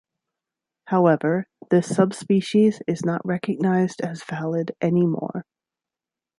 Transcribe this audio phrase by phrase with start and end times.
[0.87, 5.45] However, this subspecies is not recognized as valid anymore.